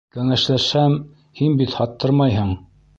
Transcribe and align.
Кәңәшләшһәм, 0.15 0.97
һин 1.43 1.61
бит 1.63 1.79
һаттырмайһың. 1.83 2.55